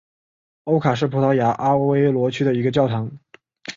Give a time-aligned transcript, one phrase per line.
[0.63, 3.13] 欧卡是葡萄牙阿威罗区的一个堂区。